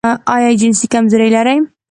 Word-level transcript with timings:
ایا 0.33 0.51
جنسي 0.59 0.85
کمزوري 0.93 1.29
لرئ؟ 1.35 1.57